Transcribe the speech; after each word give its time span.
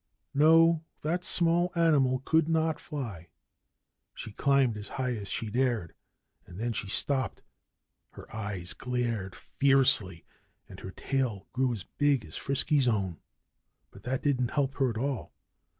No! 0.33 0.83
The 1.03 1.19
small 1.21 1.71
animal 1.75 2.23
could 2.25 2.49
not 2.49 2.79
fly. 2.79 3.29
She 4.15 4.31
climbed 4.31 4.75
as 4.75 4.89
high 4.97 5.11
as 5.11 5.27
she 5.27 5.51
dared. 5.51 5.93
And 6.47 6.59
then 6.59 6.73
she 6.73 6.89
stopped. 6.89 7.43
Her 8.13 8.25
eyes 8.35 8.73
glared 8.73 9.35
fiercely; 9.35 10.25
and 10.67 10.79
her 10.79 10.89
tail 10.89 11.45
grew 11.53 11.71
as 11.71 11.83
big 11.83 12.25
as 12.25 12.35
Frisky's 12.35 12.87
own. 12.87 13.17
But 13.91 14.01
that 14.05 14.23
didn't 14.23 14.47
help 14.57 14.73
her 14.77 14.89
at 14.89 14.97
all. 14.97 15.33